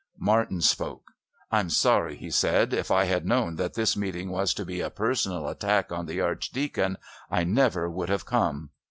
[0.17, 1.11] Martin spoke.
[1.51, 2.73] "I'm sorry," he said.
[2.73, 6.19] "If I had known that this meeting was to be a personal attack on the
[6.19, 6.97] Archdeacon,
[7.29, 8.71] I never would have come.